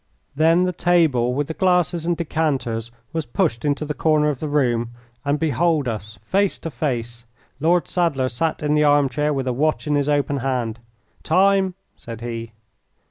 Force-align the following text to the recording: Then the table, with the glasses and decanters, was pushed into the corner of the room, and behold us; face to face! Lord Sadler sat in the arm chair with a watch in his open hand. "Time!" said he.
Then 0.35 0.63
the 0.63 0.71
table, 0.71 1.31
with 1.35 1.45
the 1.45 1.53
glasses 1.53 2.07
and 2.07 2.17
decanters, 2.17 2.89
was 3.13 3.27
pushed 3.27 3.63
into 3.63 3.85
the 3.85 3.93
corner 3.93 4.29
of 4.29 4.39
the 4.39 4.47
room, 4.47 4.89
and 5.23 5.37
behold 5.37 5.87
us; 5.87 6.17
face 6.25 6.57
to 6.57 6.71
face! 6.71 7.25
Lord 7.59 7.87
Sadler 7.87 8.27
sat 8.27 8.63
in 8.63 8.73
the 8.73 8.83
arm 8.83 9.09
chair 9.09 9.31
with 9.31 9.45
a 9.45 9.53
watch 9.53 9.85
in 9.85 9.93
his 9.93 10.09
open 10.09 10.37
hand. 10.37 10.79
"Time!" 11.21 11.75
said 11.95 12.21
he. 12.21 12.53